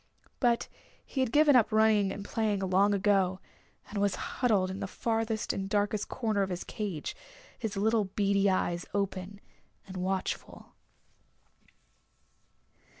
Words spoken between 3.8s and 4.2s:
and was